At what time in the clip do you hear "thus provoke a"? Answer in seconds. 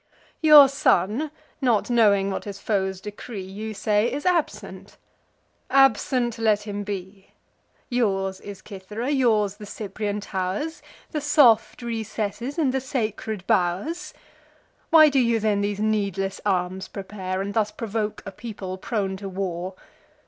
17.53-18.31